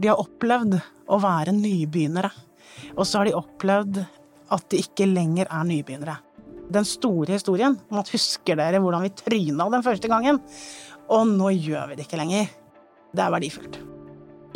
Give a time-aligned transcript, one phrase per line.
[0.00, 0.78] De har opplevd
[1.10, 2.30] å være nybegynnere.
[2.96, 4.00] Og så har de opplevd
[4.50, 6.16] at de ikke lenger er nybegynnere.
[6.70, 10.40] Den store historien om at husker dere hvordan vi tryna den første gangen?
[11.10, 12.50] Og nå gjør vi det ikke lenger.
[13.10, 13.80] Det er verdifullt.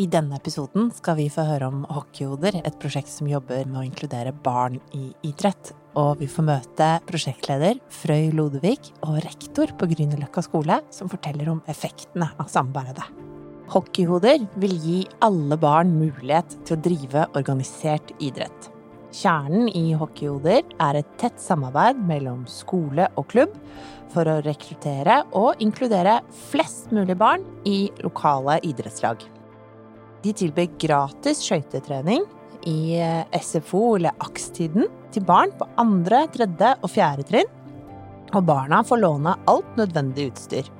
[0.00, 3.84] I denne episoden skal vi få høre om Hockeyhoder, et prosjekt som jobber med å
[3.86, 5.70] inkludere barn i idrett.
[5.94, 11.62] Og vi får møte prosjektleder Frøy Lodevik og rektor på Grünerløkka skole, som forteller om
[11.70, 13.23] effektene av samarbeidet.
[13.72, 18.70] Hockeyhoder vil gi alle barn mulighet til å drive organisert idrett.
[19.14, 23.54] Kjernen i Hockeyhoder er et tett samarbeid mellom skole og klubb
[24.12, 26.18] for å rekruttere og inkludere
[26.50, 29.22] flest mulig barn i lokale idrettslag.
[30.24, 32.24] De tilbyr gratis skøytetrening
[32.68, 37.50] i eh, SFO eller AKS-tiden til barn på andre, tredje og fjerde trinn.
[38.34, 40.70] Og barna får låne alt nødvendig utstyr.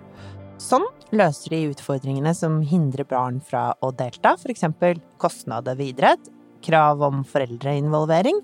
[0.58, 0.86] Sånn
[1.18, 4.66] løser de utfordringene som hindrer barn fra å delta, f.eks.
[5.20, 6.32] kostnader ved idrett,
[6.64, 8.40] krav om foreldreinvolvering,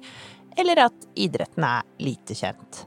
[0.60, 2.84] eller at idretten er lite kjent.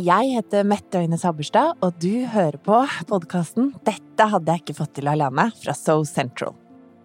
[0.00, 2.78] Jeg heter Mette Øyne Sabberstad, og du hører på
[3.10, 6.54] podkasten 'Dette hadde jeg ikke fått til alene' fra So Central.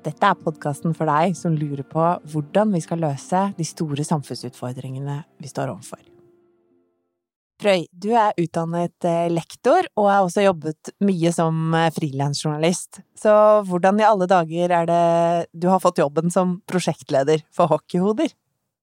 [0.05, 5.23] Dette er podkasten for deg som lurer på hvordan vi skal løse de store samfunnsutfordringene
[5.42, 6.14] vi står overfor.
[7.56, 13.00] Frøy, du er utdannet eh, lektor og har også jobbet mye som eh, frilansjournalist.
[13.16, 13.31] Så
[13.70, 15.06] hvordan i alle dager er det
[15.56, 18.33] du har fått jobben som prosjektleder for Hockeyhoder?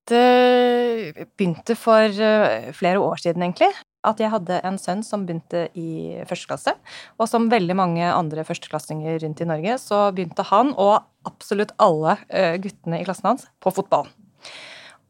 [0.09, 3.71] Det begynte for eh, flere år siden, egentlig
[4.03, 6.73] at jeg hadde en sønn som begynte i første klasse.
[7.21, 12.17] Og som veldig mange andre førsteklassinger rundt i Norge, så begynte han og absolutt alle
[12.65, 14.11] guttene i klassen hans på fotball.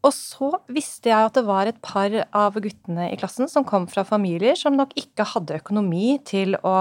[0.03, 3.85] Og så visste jeg at det var et par av guttene i klassen som kom
[3.91, 6.73] fra familier som nok ikke hadde økonomi til å,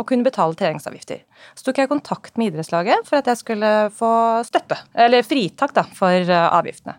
[0.00, 1.20] å kunne betale treningsavgifter.
[1.52, 4.12] Så tok jeg kontakt med idrettslaget for at jeg skulle få
[4.48, 6.96] støtte, eller fritak da, for eh, avgiftene.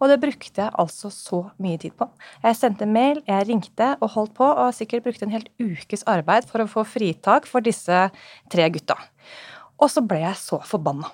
[0.00, 2.06] Og det brukte jeg altså så mye tid på.
[2.46, 6.46] Jeg sendte mail, jeg ringte og holdt på, og sikkert brukte en helt ukes arbeid
[6.48, 8.06] for å få fritak for disse
[8.52, 8.96] tre gutta.
[9.80, 11.10] Og så ble jeg så forbanna.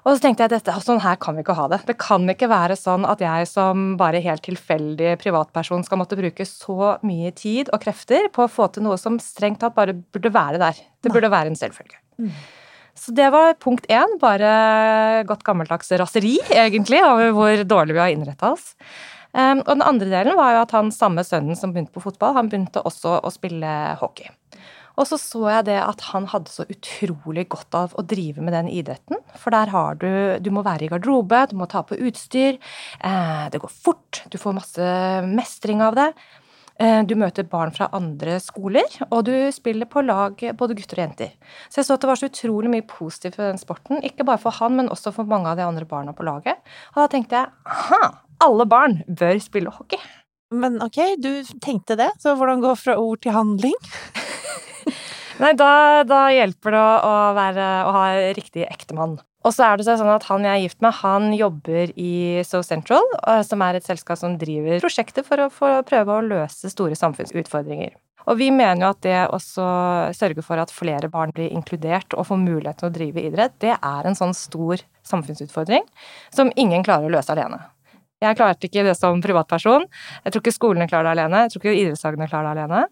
[0.00, 1.82] Og så tenkte jeg dette, sånn her kan vi ikke ha det.
[1.88, 6.46] Det kan ikke være sånn at jeg som bare helt tilfeldig privatperson skal måtte bruke
[6.48, 10.32] så mye tid og krefter på å få til noe som strengt tatt bare burde
[10.32, 10.80] være der.
[11.04, 12.00] Det burde være en selvfølge.
[12.20, 12.32] Mm.
[13.00, 14.18] Så det var punkt én.
[14.20, 14.50] Bare
[15.28, 18.74] godt gammeldags raseri, egentlig, over hvor dårlig vi har innretta oss.
[19.30, 22.34] Um, og den andre delen var jo at han samme sønnen som begynte på fotball,
[22.34, 24.26] han begynte også å spille hockey.
[24.98, 28.54] Og så så jeg det at han hadde så utrolig godt av å drive med
[28.56, 29.20] den idretten.
[29.38, 32.58] For der har du Du må være i garderobe, du må ta på utstyr.
[33.04, 34.92] Eh, det går fort, du får masse
[35.26, 36.12] mestring av det.
[36.80, 41.04] Eh, du møter barn fra andre skoler, og du spiller på lag både gutter og
[41.04, 41.34] jenter.
[41.68, 44.00] Så jeg så at det var så utrolig mye positivt for den sporten.
[44.06, 46.56] Ikke bare for han, men også for mange av de andre barna på laget.
[46.94, 48.00] Og da tenkte jeg aha,
[48.40, 50.00] alle barn bør spille hockey.
[50.50, 53.76] Men ok, du tenkte det, så hvordan gå fra ord til handling?
[55.40, 58.06] Nei, da, da, hjelper det å, være, å ha
[58.36, 59.16] riktig ektemann.
[59.40, 62.60] Og så er det sånn at Han jeg er gift med, han jobber i So
[62.66, 66.68] Central, eh, som er et selskap som driver prosjekter for å, for prøve å løse
[66.72, 67.96] store samfunnsutfordringer.
[68.28, 72.28] Og vi mener jo at det å sørge for at flere barn blir inkludert og
[72.28, 75.86] får mulighet til å drive idrett, det er en sånn stor samfunnsutfordring
[76.36, 77.62] som ingen klarer å løse alene.
[78.20, 79.86] Jeg klarte ikke det som privatperson.
[80.26, 81.46] Jeg tror ikke skolene klarer det alene.
[81.46, 82.82] Jeg tror ikke idrettslagene klarer det alene.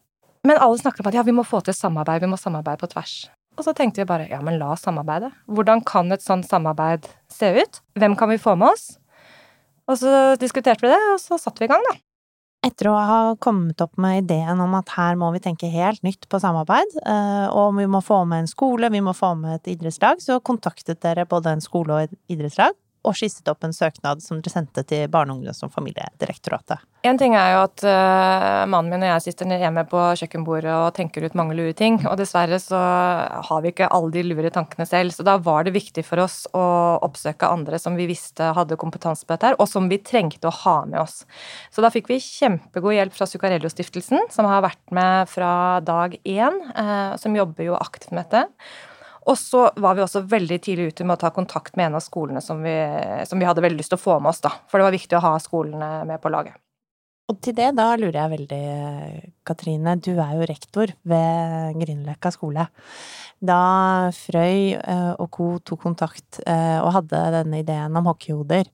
[0.46, 2.90] Men alle snakker om at ja, vi må få til samarbeid, vi må samarbeide på
[2.92, 3.16] tvers.
[3.58, 5.32] Og så tenkte vi bare ja, men la oss samarbeide.
[5.50, 7.80] Hvordan kan et sånt samarbeid se ut?
[7.98, 8.92] Hvem kan vi få med oss?
[9.88, 11.96] Og så diskuterte vi det, og så satte vi i gang, da.
[12.68, 16.26] Etter å ha kommet opp med ideen om at her må vi tenke helt nytt
[16.30, 19.70] på samarbeid, og og vi må få med en skole, vi må få med et
[19.74, 22.74] idrettslag, så kontaktet dere både en skole og et idrettslag
[23.06, 26.82] og skisset opp en søknad som dere sendte til Barne-, ungdoms- og familiedirektoratet.
[27.06, 30.90] En ting er jo at uh, mannen min og jeg sitter hjemme på kjøkkenbordet og
[30.96, 32.80] tenker ut mange lure ting, og dessverre så
[33.48, 36.40] har vi ikke alle de lure tankene selv, så da var det viktig for oss
[36.58, 36.64] å
[37.06, 40.56] oppsøke andre som vi visste hadde kompetanse på dette her, og som vi trengte å
[40.64, 41.22] ha med oss.
[41.70, 45.52] Så da fikk vi kjempegod hjelp fra Zuccarello-stiftelsen, som har vært med fra
[45.86, 48.48] dag én, uh, som jobber jo aktivt med dette.
[49.28, 52.04] Og så var vi også veldig tidlig ute med å ta kontakt med en av
[52.04, 52.72] skolene som vi,
[53.28, 54.54] som vi hadde veldig lyst til å få med oss, da.
[54.70, 56.56] For det var viktig å ha skolene med på laget.
[57.28, 58.62] Og til det, da lurer jeg veldig,
[59.44, 62.64] Katrine, du er jo rektor ved Grünerløkka skole.
[63.44, 63.60] Da
[64.16, 65.50] Frøy eh, og co.
[65.60, 68.72] tok kontakt eh, og hadde denne ideen om hockeyhoder,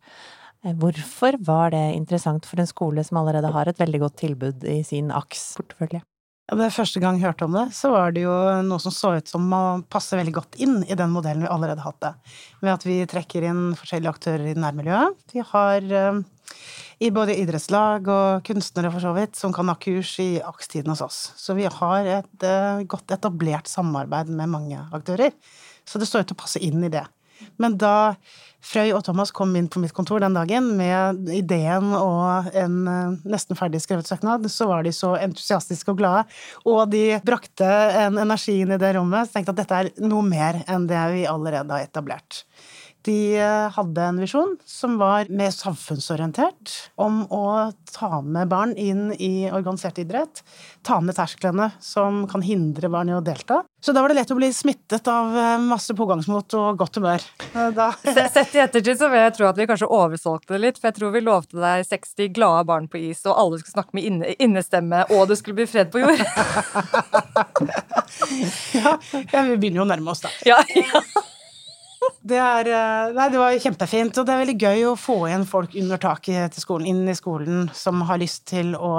[0.62, 4.70] eh, hvorfor var det interessant for en skole som allerede har et veldig godt tilbud
[4.70, 6.04] i sin AKS-portefølje?
[6.44, 8.32] Ja, det første gang jeg hørte om det, så var det jo
[8.66, 11.80] noe som så ut som å passe veldig godt inn i den modellen vi allerede
[11.80, 12.10] hadde.
[12.60, 15.22] Ved at vi trekker inn forskjellige aktører i nærmiljøet.
[15.32, 16.20] Vi har eh,
[17.00, 21.04] i både idrettslag og kunstnere, for så vidt, som kan ha kurs i AKS-tiden hos
[21.06, 21.22] oss.
[21.40, 25.32] Så vi har et eh, godt etablert samarbeid med mange aktører.
[25.88, 27.06] Så det står ut til å passe inn i det.
[27.56, 28.14] Men da
[28.64, 33.16] Frøy og Thomas kom inn på mitt kontor den dagen med ideen og en eh,
[33.28, 36.24] nesten ferdig skrevet søknad, så var de så entusiastiske og glade,
[36.64, 37.68] og de brakte
[38.06, 40.88] en energi inn i det rommet, så tenkte jeg at dette er noe mer enn
[40.88, 42.44] det vi allerede har etablert.
[43.04, 49.10] De eh, hadde en visjon som var mer samfunnsorientert, om å ta med barn inn
[49.12, 50.40] i organisert idrett.
[50.86, 53.60] Ta ned tersklene som kan hindre barn i å delta.
[53.84, 57.26] Så da var det lett å bli smittet av eh, masse pågangsmot og godt humør.
[57.76, 57.90] Da.
[58.32, 60.98] Sett i ettertid så vil jeg tro at vi kanskje oversolgte det litt, for jeg
[61.02, 64.32] tror vi lovte deg 60 glade barn på is, og alle skulle snakke med inne,
[64.40, 66.24] innestemme, og det skulle bli fred på jord.
[68.80, 70.32] ja, ja, vi begynner jo å nærme oss, da.
[70.48, 71.04] Ja, ja.
[72.24, 75.46] Det, er, eh, nei, det var kjempefint, og det er veldig gøy å få igjen
[75.48, 78.92] folk under taket til skolen, inn i skolen, som har lyst til å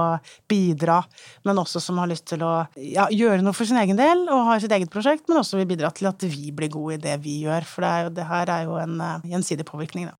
[0.51, 0.99] bidra,
[1.47, 4.45] men også som har lyst til å ja, gjøre noe for sin egen del og
[4.51, 7.17] har sitt eget prosjekt, men også vil bidra til at vi blir gode i det
[7.23, 10.19] vi gjør, for det, jo, det her er jo en uh, gjensidig påvirkning, da.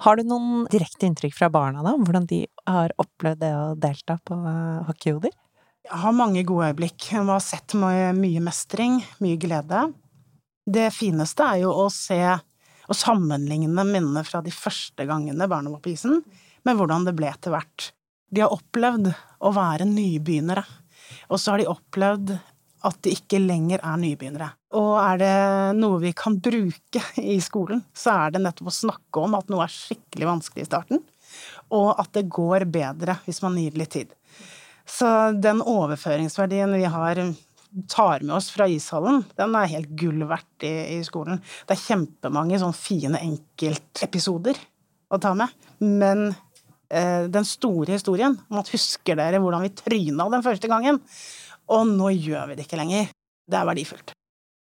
[0.00, 3.64] Har du noen direkte inntrykk fra barna da, om hvordan de har opplevd det å
[3.76, 5.34] delta på uh, hockeyhoder?
[5.90, 7.08] Jeg har mange gode øyeblikk.
[7.12, 9.88] Jeg har sett mye mestring, mye glede.
[10.66, 12.20] Det fineste er jo å se
[12.90, 16.22] og sammenligne minnene fra de første gangene barna var på isen,
[16.66, 17.92] med hvordan det ble etter hvert.
[18.30, 19.12] De har opplevd
[19.46, 20.64] å være nybegynnere,
[21.30, 22.34] og så har de opplevd
[22.86, 24.48] at de ikke lenger er nybegynnere.
[24.78, 25.34] Og er det
[25.78, 29.66] noe vi kan bruke i skolen, så er det nettopp å snakke om at noe
[29.66, 31.02] er skikkelig vanskelig i starten,
[31.76, 34.14] og at det går bedre hvis man gir litt tid.
[34.90, 35.06] Så
[35.38, 37.20] den overføringsverdien vi har
[37.88, 41.40] tar med oss fra ishallen, den er helt gull verdt i, i skolen.
[41.66, 44.58] Det er kjempemange sånn fine enkeltepisoder
[45.10, 45.50] å ta med,
[45.82, 51.00] men eh, den store historien om at husker dere hvordan vi tryna den første gangen,
[51.70, 53.12] og nå gjør vi det ikke lenger,
[53.50, 54.14] det er verdifullt.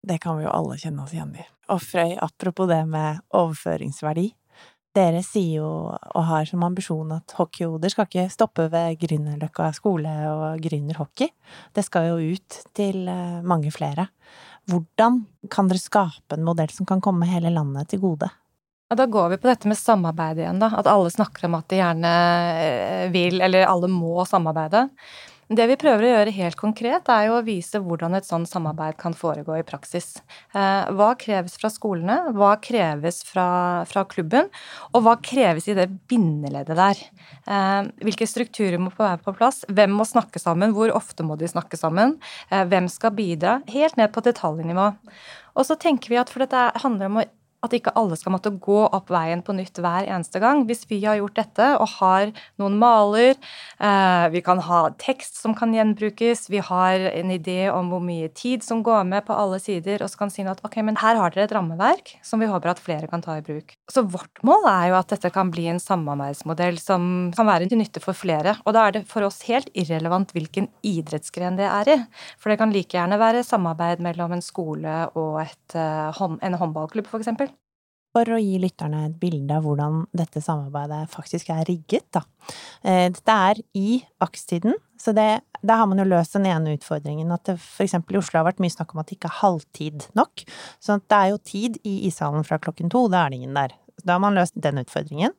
[0.08, 1.44] Det kan vi jo alle kjenne oss igjen i.
[1.72, 4.30] Og Frøy, apropos det med overføringsverdi,
[4.96, 10.12] dere sier jo og har som ambisjon at hockeyhoder skal ikke stoppe ved Grünerløkka skole
[10.32, 11.30] og Grüner hockey.
[11.76, 14.08] Det skal jo ut til eh, mange flere.
[14.68, 18.30] Hvordan kan dere skape en modell som kan komme hele landet til gode?
[18.88, 20.70] Ja, da går vi på dette med samarbeid igjen, da.
[20.78, 22.12] At alle snakker om at de gjerne
[22.64, 24.86] eh, vil, eller alle må samarbeide.
[25.48, 28.98] Det vi prøver å gjøre helt konkret, er jo å vise hvordan et sånt samarbeid
[29.00, 30.18] kan foregå i praksis.
[30.52, 33.46] Eh, hva kreves fra skolene, hva kreves fra,
[33.88, 34.50] fra klubben,
[34.92, 37.00] og hva kreves i det bindeleddet der.
[37.48, 41.48] Eh, hvilke strukturer må være på plass, hvem må snakke sammen, hvor ofte må de
[41.48, 42.18] snakke sammen,
[42.52, 44.92] eh, hvem skal bidra, helt ned på detaljnivå.
[45.56, 47.28] Og så tenker vi at for dette handler om å
[47.64, 50.62] at ikke alle skal måtte gå opp veien på nytt hver eneste gang.
[50.68, 53.34] Hvis vi har gjort dette og har noen maler,
[53.82, 58.30] eh, vi kan ha tekst som kan gjenbrukes, vi har en idé om hvor mye
[58.30, 61.18] tid som går med på alle sider, og så kan si at ok, men her
[61.18, 63.74] har dere et rammeverk som vi håper at flere kan ta i bruk.
[63.90, 67.82] Så vårt mål er jo at dette kan bli en samarbeidsmodell som kan være til
[67.82, 68.54] nytte for flere.
[68.66, 71.98] Og da er det for oss helt irrelevant hvilken idrettsgren det er i.
[72.38, 77.10] For det kan like gjerne være samarbeid mellom en skole og et, eh, en håndballklubb,
[77.10, 77.47] f.eks
[78.18, 82.24] for å gi lytterne et bilde av hvordan dette samarbeidet faktisk er rigget, da.
[82.82, 85.28] Eh, dette er i akstiden, så det,
[85.62, 88.62] der har man jo løst den ene utfordringen at det eksempel i Oslo har vært
[88.62, 90.42] mye snakk om at det ikke er halvtid nok.
[90.82, 93.76] Så det er jo tid i ishallen fra klokken to, da er det ingen der.
[94.02, 95.34] Da har man løst den utfordringen.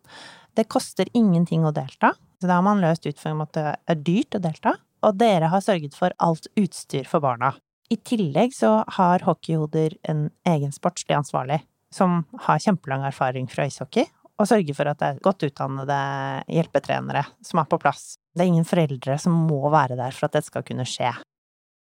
[0.56, 4.06] Det koster ingenting å delta, så da har man løst utfordringen med at det er
[4.08, 4.78] dyrt å delta.
[5.08, 7.54] Og dere har sørget for alt utstyr for barna.
[7.90, 14.06] I tillegg så har hockeyhoder en egen sportslig ansvarlig som har kjempelang erfaring fra ishockey,
[14.40, 16.00] og sørger for at det er godt utdannede
[16.48, 18.14] hjelpetrenere som er på plass.
[18.32, 21.12] Det er ingen foreldre som må være der for at dette skal kunne skje.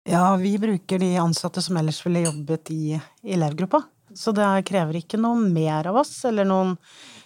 [0.06, 3.82] Ja, vi bruker de ansatte som ellers ville jobbet i elevgruppa.
[4.14, 6.76] Så det krever ikke noe mer av oss, eller noen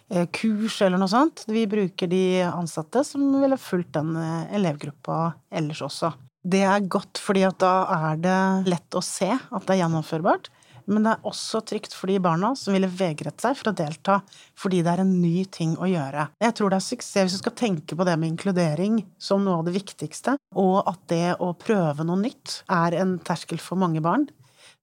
[0.07, 1.43] eh, kurs eller noe sånt.
[1.51, 5.19] Vi bruker de ansatte som ville fulgt den eh, elevgruppa
[5.51, 6.13] ellers også.
[6.39, 8.39] Det er godt, fordi at da er det
[8.71, 10.47] lett å se at det er gjennomførbart.
[10.89, 14.19] Men det er også trygt for de barna som ville vegret seg for å delta
[14.57, 16.29] fordi det er en ny ting å gjøre.
[16.41, 19.61] Jeg tror det er suksess hvis du skal tenke på det med inkludering som noe
[19.61, 24.01] av det viktigste, og at det å prøve noe nytt er en terskel for mange
[24.03, 24.27] barn.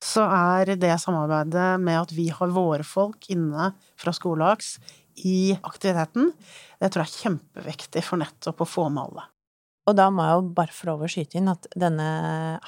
[0.02, 4.76] Så er det samarbeidet med at vi har våre folk inne fra skoleaks
[5.24, 6.34] i aktiviteten,
[6.80, 9.24] det tror jeg er kjempeviktig for nettopp å få med alle.
[9.86, 12.06] Og da må jeg jo bare få lov å skyte inn at denne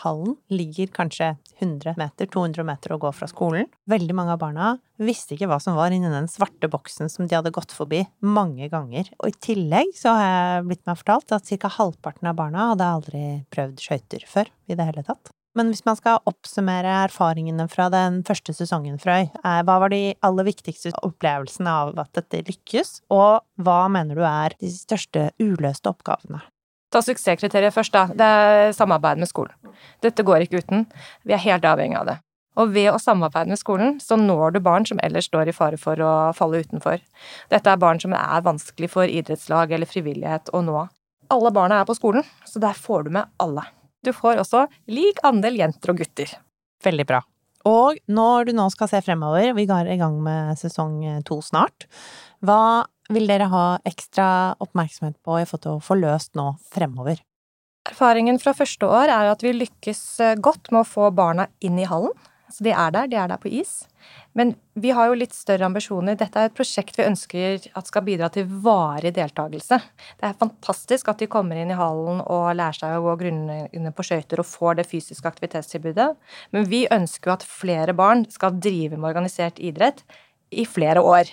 [0.04, 3.66] hallen ligger kanskje 100 meter, 200 meter å gå fra skolen.
[3.90, 7.34] Veldig mange av barna visste ikke hva som var inni den svarte boksen som de
[7.34, 9.10] hadde gått forbi mange ganger.
[9.18, 11.72] Og i tillegg så har jeg blitt meg fortalt at ca.
[11.78, 15.32] halvparten av barna hadde aldri prøvd skøyter før i det hele tatt.
[15.58, 20.12] Men hvis man skal oppsummere erfaringene fra den første sesongen, Frøy, eh, hva var de
[20.22, 25.90] aller viktigste opplevelsene av at dette lykkes, og hva mener du er de største uløste
[25.90, 26.44] oppgavene?
[26.92, 28.06] Ta suksesskriteriet først, da.
[28.08, 29.54] Det er samarbeid med skolen.
[30.04, 30.86] Dette går ikke uten.
[31.28, 32.16] Vi er helt avhengig av det.
[32.58, 35.78] Og ved å samarbeide med skolen, så når du barn som ellers står i fare
[35.78, 36.98] for å falle utenfor.
[37.52, 40.86] Dette er barn som er vanskelig for idrettslag eller frivillighet å nå.
[41.30, 43.68] Alle barna er på skolen, så der får du med alle.
[44.02, 46.32] Du får også lik andel jenter og gutter.
[46.82, 47.22] Veldig bra.
[47.68, 51.88] Og når du nå skal se fremover, vi går i gang med sesong to snart,
[52.40, 54.28] hva vil dere ha ekstra
[54.62, 57.22] oppmerksomhet på i forhold til å få løst nå fremover?
[57.88, 61.78] Erfaringen fra første år er at vi lykkes eh, godt med å få barna inn
[61.80, 62.12] i hallen.
[62.48, 63.82] Så de er der, de er der på is.
[64.36, 66.16] Men vi har jo litt større ambisjoner.
[66.16, 69.78] Dette er et prosjekt vi ønsker at skal bidra til varig deltakelse.
[70.16, 73.92] Det er fantastisk at de kommer inn i hallen og lærer seg å gå grunnleggende
[73.92, 76.08] på skøyter og får det fysiske aktivitetstilbudet.
[76.56, 80.06] Men vi ønsker jo at flere barn skal drive med organisert idrett
[80.50, 81.30] i flere år.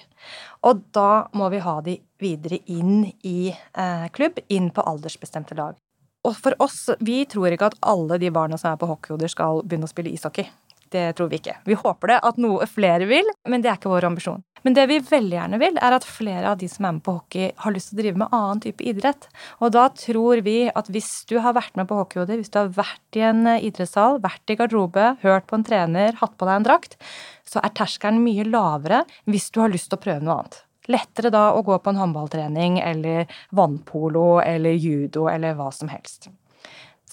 [0.65, 5.77] Og da må vi ha de videre inn i eh, klubb, inn på aldersbestemte lag.
[6.25, 9.61] Og for oss, vi tror ikke at alle de barna som er på hockeyhoder skal
[9.63, 10.47] begynne å spille ishockey.
[10.89, 11.59] Det tror vi ikke.
[11.65, 14.41] Vi håper det at noe flere vil, men det er ikke vår ambisjon.
[14.65, 17.13] Men det vi veldig gjerne vil, er at flere av de som er med på
[17.19, 19.27] hockey, har lyst til å drive med annen type idrett.
[19.61, 22.71] Og da tror vi at hvis du har vært med på hockeyhoder, hvis du har
[22.73, 26.65] vært i en idrettssal, vært i garderobe, hørt på en trener, hatt på deg en
[26.65, 26.97] drakt,
[27.45, 30.57] så er terskelen mye lavere hvis du har lyst til å prøve noe annet.
[30.89, 36.29] Lettere da å gå på en håndballtrening eller vannpolo eller judo eller hva som helst.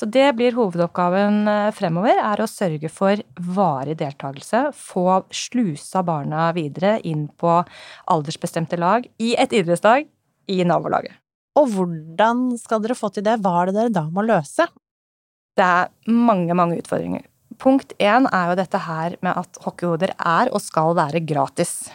[0.03, 3.21] Så det blir hovedoppgaven eh, fremover, er å sørge for
[3.55, 4.65] varig deltakelse.
[4.75, 7.61] Få slusa barna videre inn på
[8.11, 10.09] aldersbestemte lag i et idrettslag
[10.51, 11.15] i nabolaget.
[11.55, 13.37] Og hvordan skal dere få til det?
[13.45, 14.67] Hva er det dere da må løse?
[15.55, 17.23] Det er mange, mange utfordringer.
[17.63, 21.93] Punkt én er jo dette her med at hockeyhoder er og skal være gratis.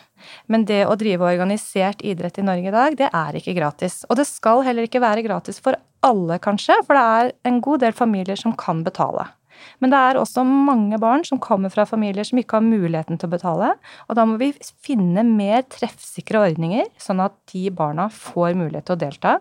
[0.48, 4.06] Men det å drive organisert idrett i Norge i dag, det er ikke gratis.
[4.08, 5.76] Og det skal heller ikke være gratis for
[6.08, 9.28] alle, kanskje, for det er en god del familier som kan betale.
[9.84, 13.28] Men det er også mange barn som kommer fra familier som ikke har muligheten til
[13.28, 13.74] å betale.
[14.08, 14.54] Og da må vi
[14.86, 19.40] finne mer treffsikre ordninger, sånn at de barna får mulighet til å delta,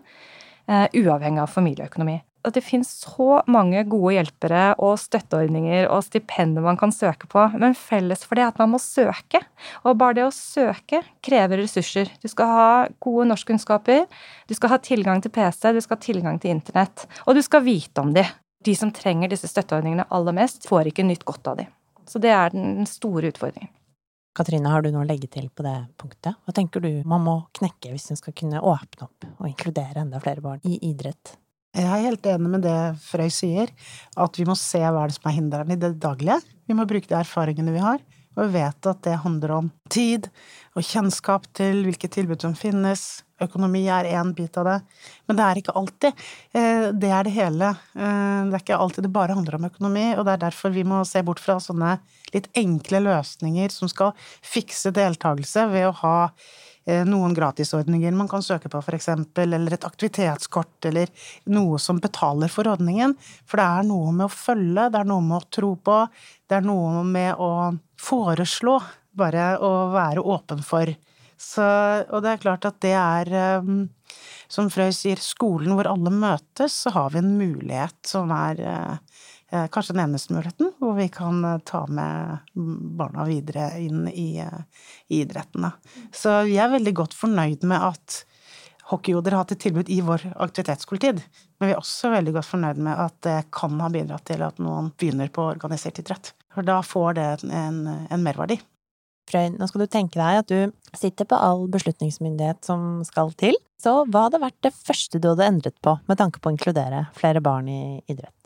[0.67, 6.65] uh, uavhengig av familieøkonomi at det finnes så mange gode hjelpere og støtteordninger og stipender
[6.65, 9.43] man kan søke på, men felles for det er at man må søke.
[9.85, 12.11] Og bare det å søke krever ressurser.
[12.23, 12.69] Du skal ha
[13.03, 14.05] gode norskkunnskaper,
[14.47, 17.65] du skal ha tilgang til PC, du skal ha tilgang til internett, og du skal
[17.67, 18.25] vite om de.
[18.67, 21.67] De som trenger disse støtteordningene aller mest, får ikke nytt godt av de.
[22.07, 23.73] Så det er den store utfordringen.
[24.37, 26.37] Katrine, har du noe å legge til på det punktet?
[26.45, 30.21] Hva tenker du man må knekke hvis en skal kunne åpne opp og inkludere enda
[30.21, 31.39] flere barn i idrett?
[31.77, 33.73] Jeg er helt enig med det Frøy sier,
[34.17, 36.39] at vi må se hva er det som er hindrene i det daglige.
[36.67, 38.01] Vi må bruke de erfaringene vi har,
[38.37, 40.29] og vi vet at det handler om tid
[40.77, 43.05] og kjennskap til hvilke tilbud som finnes.
[43.45, 44.77] Økonomi er én bit av det,
[45.29, 46.23] men det er ikke alltid.
[46.57, 47.73] Eh, det er det hele.
[47.93, 50.85] Eh, det er ikke alltid det bare handler om økonomi, og det er derfor vi
[50.89, 51.99] må se bort fra sånne
[52.33, 56.17] litt enkle løsninger som skal fikse deltakelse ved å ha
[56.87, 59.09] noen gratisordninger man kan søke på, f.eks.,
[59.43, 61.11] eller et aktivitetskort, eller
[61.51, 63.17] noe som betaler for ordningen.
[63.49, 65.99] For det er noe med å følge, det er noe med å tro på,
[66.47, 67.51] det er noe med å
[67.99, 68.79] foreslå,
[69.19, 70.95] bare å være åpen for.
[71.37, 71.67] Så,
[72.07, 73.67] og det er klart at det er eh,
[74.49, 78.95] Som Frøy sier, skolen hvor alle møtes, så har vi en mulighet som er eh,
[78.97, 79.36] Eh,
[79.73, 82.55] kanskje den eneste muligheten, hvor vi kan eh, ta med
[82.99, 84.63] barna videre inn i, eh,
[85.09, 85.69] i idretten.
[86.15, 88.23] Så vi er veldig godt fornøyd med at
[88.91, 91.21] hockeyhoder har hatt et tilbud i vår aktivitetsskoletid.
[91.59, 94.63] Men vi er også veldig godt fornøyd med at det kan ha bidratt til at
[94.63, 96.33] noen begynner på organisert idrett.
[96.55, 98.61] For da får det en, en merverdi.
[99.27, 103.59] Frøy, nå skal du tenke deg at du sitter på all beslutningsmyndighet som skal til.
[103.83, 107.09] Så hva hadde vært det første du hadde endret på med tanke på å inkludere
[107.17, 108.46] flere barn i idrett?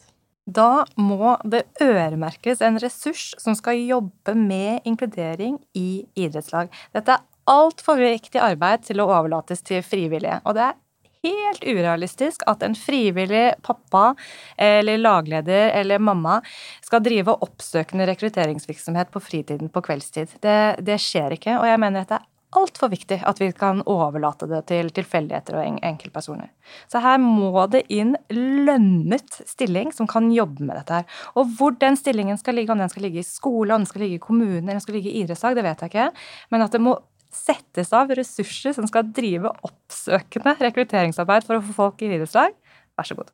[0.50, 6.71] Da må det øremerkes en ressurs som skal jobbe med inkludering i idrettslag.
[6.97, 10.40] Dette er altfor viktig arbeid til å overlates til frivillige.
[10.45, 10.78] Og det er
[11.26, 14.14] helt urealistisk at en frivillig pappa
[14.57, 16.38] eller lagleder eller mamma
[16.85, 20.38] skal drive oppsøkende rekrutteringsvirksomhet på fritiden på kveldstid.
[20.42, 23.83] Det, det skjer ikke, og jeg mener at det er altfor viktig at vi kan
[23.88, 26.50] overlate det til tilfeldigheter og en enkeltpersoner.
[26.90, 31.21] Så her må det inn lønnet stilling som kan jobbe med dette her.
[31.38, 34.04] Og hvor den stillingen skal ligge, om den skal ligge i skole, om den skal
[34.07, 36.09] ligge i kommune, eller om den skal ligge i idrettslag, det vet jeg ikke.
[36.50, 36.97] Men at det må
[37.30, 42.57] settes av ressurser som skal drive oppsøkende rekrutteringsarbeid for å få folk i idrettslag,
[42.99, 43.30] vær så god.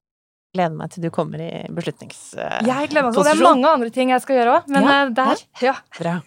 [0.56, 2.68] Gleder meg til du kommer i beslutningsposisjon.
[2.68, 4.96] Jeg gleder meg til Det er mange andre ting jeg skal gjøre òg, men Ja,
[5.02, 5.74] eh, der, ja.
[5.98, 6.18] Bra.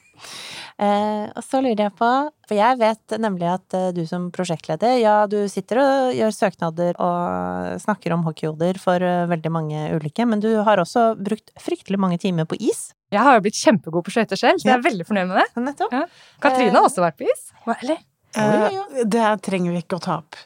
[0.79, 2.07] Eh, og så lurer jeg på,
[2.47, 6.95] for jeg vet nemlig at eh, du som prosjektleder, ja, du sitter og gjør søknader
[7.03, 11.99] og snakker om hockeyhoder for eh, veldig mange ulike, men du har også brukt fryktelig
[11.99, 12.93] mange timer på is.
[13.11, 15.47] Jeg har jo blitt kjempegod på skøyter selv, så jeg er veldig fornøyd med det.
[15.67, 15.91] Nettopp.
[15.99, 16.05] Ja.
[16.47, 17.43] Katrine har også vært på is.
[17.67, 17.99] Hva- Eller?
[18.39, 20.39] Eh, Det trenger vi ikke å ta opp.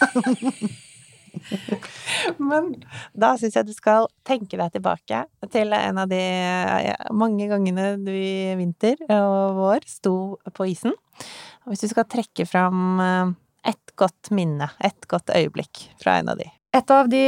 [2.50, 2.72] Men
[3.16, 6.22] da syns jeg du skal tenke deg tilbake til en av de
[7.16, 10.14] mange gangene du i vinter og vår sto
[10.56, 10.96] på isen.
[11.68, 13.34] Hvis du skal trekke fram eh,
[13.70, 16.48] ett godt minne, ett godt øyeblikk fra en av de.
[16.70, 17.20] Et av de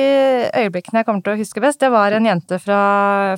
[0.55, 2.77] øyeblikkene jeg kommer til å huske best, det var en jente fra,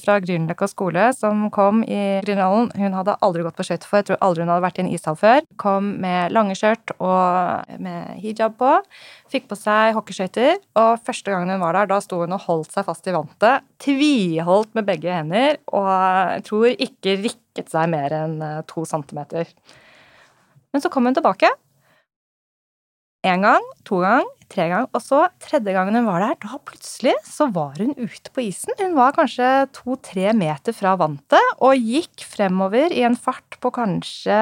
[0.04, 2.68] fra Grünerløkka skole som kom i Grünerhallen.
[2.76, 4.90] Hun hadde aldri gått på skøyter før, jeg tror aldri hun hadde vært i en
[4.92, 5.48] ishall før.
[5.62, 8.74] Kom med lange skjørt og med hijab på.
[9.32, 12.76] Fikk på seg hockeyskøyter, og første gangen hun var der, da sto hun og holdt
[12.76, 13.64] seg fast i vantet.
[13.80, 19.48] Tviholdt med begge hender, og jeg tror ikke rikket seg mer enn eh, to centimeter.
[20.68, 21.48] Men så kom hun tilbake.
[23.24, 27.14] En gang, to gang, tre gang, og så tredje gangen hun var der, da plutselig
[27.24, 28.74] så var hun ute på isen.
[28.76, 34.36] Hun var kanskje to-tre meter fra vantet og gikk fremover i en fart på kanskje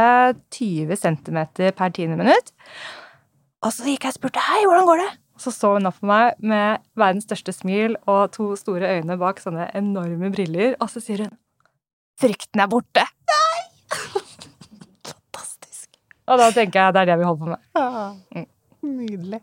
[0.59, 1.39] 20 cm
[1.79, 2.51] per tiende minutt.
[3.63, 5.11] Og så gikk jeg og spurte hei, hvordan går det?
[5.39, 9.15] Og så så hun opp på meg med verdens største smil og to store øyne
[9.21, 11.37] bak sånne enorme briller, og så sier hun
[12.19, 13.07] frykten er borte.
[13.31, 13.63] Nei!
[15.07, 15.87] Fantastisk.
[16.27, 17.63] Og da tenker jeg det er det vi holder på med.
[17.79, 18.51] Ah,
[18.87, 19.43] nydelig.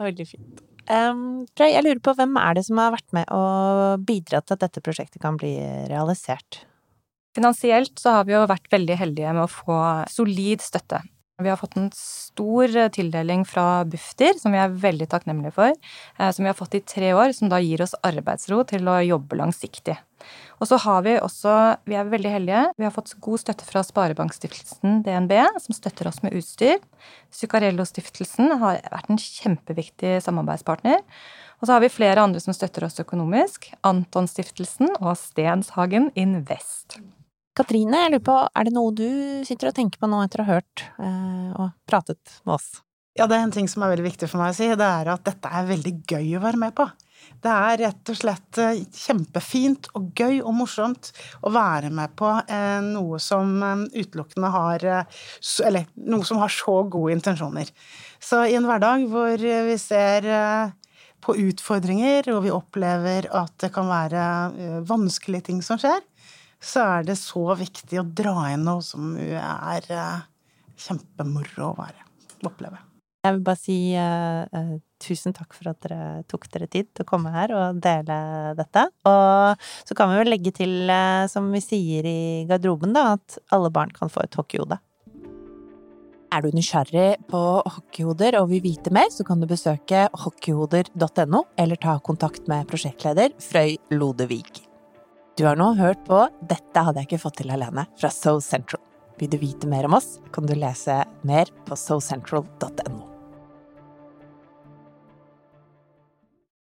[0.00, 0.62] Veldig fint.
[0.90, 4.64] Um, jeg lurer på hvem er det som har vært med og bidratt til at
[4.64, 5.54] dette prosjektet kan bli
[5.92, 6.64] realisert?
[7.36, 9.78] Finansielt så har vi jo vært veldig heldige med å få
[10.12, 11.00] solid støtte.
[11.40, 15.72] Vi har fått en stor tildeling fra Bufdir, som vi er veldig takknemlige for.
[16.18, 19.00] eh, Som vi har fått i tre år, som da gir oss arbeidsro til å
[19.00, 19.96] jobbe langsiktig.
[20.60, 23.82] Og så har vi også, vi er veldig heldige, vi har fått god støtte fra
[23.82, 26.78] Sparebankstiftelsen DNB, som støtter oss med utstyr.
[27.32, 31.00] Zuccarello-stiftelsen har vært en kjempeviktig samarbeidspartner.
[31.60, 33.72] Og så har vi flere andre som støtter oss økonomisk.
[33.82, 37.00] Anton-stiftelsen og Stenshagen Invest.
[37.58, 39.08] Katrine, jeg lurer på, er det noe du
[39.44, 42.70] sitter og tenker på nå etter å ha hørt eh, og pratet med oss?
[43.18, 45.10] Ja, det er en ting som er veldig viktig for meg å si, det er
[45.12, 46.86] at dette er veldig gøy å være med på.
[47.42, 51.10] Det er rett og slett eh, kjempefint og gøy og morsomt
[51.42, 54.86] å være med på eh, noe som eh, utelukkende har
[55.66, 57.68] Eller noe som har så gode intensjoner.
[58.22, 60.28] Så i en hverdag hvor vi ser
[61.22, 66.00] på utfordringer, og vi opplever at det kan være vanskelige ting som skjer,
[66.62, 70.24] så er det så viktig å dra inn noe som er eh,
[70.78, 72.08] kjempemoro å være,
[72.46, 72.80] oppleve.
[73.22, 77.04] Jeg vil bare si uh, uh, tusen takk for at dere tok dere tid til
[77.04, 78.16] å komme her og dele
[78.58, 78.82] dette.
[79.06, 83.38] Og så kan vi vel legge til, uh, som vi sier i garderoben, da, at
[83.54, 84.80] alle barn kan få et hockeyhode.
[86.32, 91.78] Er du nysgjerrig på hockeyhoder og vil vite mer, så kan du besøke hockeyhoder.no, eller
[91.78, 94.71] ta kontakt med prosjektleder Frøy Lodevig.
[95.36, 98.82] Du har nå hørt på Dette hadde jeg ikke fått til alene fra So Central.
[99.20, 103.11] Vil du vite mer om oss, kan du lese mer på socentral.no.